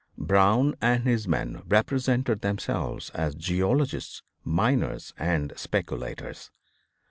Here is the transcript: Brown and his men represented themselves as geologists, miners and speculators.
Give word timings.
Brown 0.17 0.73
and 0.81 1.03
his 1.03 1.27
men 1.27 1.61
represented 1.67 2.41
themselves 2.41 3.11
as 3.11 3.35
geologists, 3.35 4.23
miners 4.43 5.13
and 5.15 5.53
speculators. 5.55 6.49